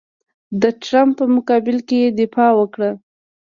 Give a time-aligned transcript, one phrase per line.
[0.61, 2.91] د ټرمپ په مقابل کې یې دفاع وکړه.